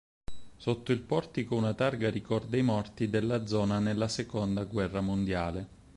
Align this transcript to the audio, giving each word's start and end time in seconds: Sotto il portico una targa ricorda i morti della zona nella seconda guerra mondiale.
Sotto 0.57 0.91
il 0.93 0.99
portico 1.01 1.53
una 1.55 1.75
targa 1.75 2.09
ricorda 2.09 2.57
i 2.57 2.63
morti 2.63 3.07
della 3.07 3.45
zona 3.45 3.77
nella 3.77 4.07
seconda 4.07 4.63
guerra 4.63 4.99
mondiale. 4.99 5.67